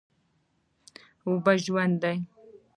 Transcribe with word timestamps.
اوبه 1.27 1.53
ژوند 1.63 1.95
دی؟ 2.03 2.17